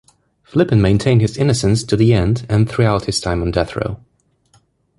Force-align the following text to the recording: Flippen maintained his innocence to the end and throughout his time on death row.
Flippen 0.41 0.81
maintained 0.81 1.21
his 1.21 1.37
innocence 1.37 1.83
to 1.83 1.95
the 1.95 2.11
end 2.11 2.47
and 2.49 2.67
throughout 2.67 3.05
his 3.05 3.21
time 3.21 3.43
on 3.43 3.51
death 3.51 3.75
row. 3.75 3.99